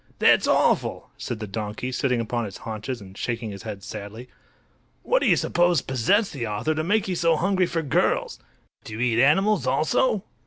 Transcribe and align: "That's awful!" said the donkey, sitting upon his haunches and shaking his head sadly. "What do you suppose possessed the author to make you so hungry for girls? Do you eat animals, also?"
"That's 0.17 0.47
awful!" 0.47 1.11
said 1.15 1.39
the 1.39 1.45
donkey, 1.45 1.91
sitting 1.91 2.19
upon 2.19 2.45
his 2.45 2.57
haunches 2.65 3.01
and 3.01 3.15
shaking 3.15 3.51
his 3.51 3.61
head 3.61 3.83
sadly. 3.83 4.29
"What 5.03 5.21
do 5.21 5.27
you 5.27 5.35
suppose 5.35 5.83
possessed 5.83 6.33
the 6.33 6.47
author 6.47 6.73
to 6.73 6.83
make 6.83 7.07
you 7.07 7.13
so 7.13 7.35
hungry 7.35 7.67
for 7.67 7.83
girls? 7.83 8.39
Do 8.83 8.93
you 8.93 8.99
eat 8.99 9.21
animals, 9.21 9.67
also?" 9.67 10.23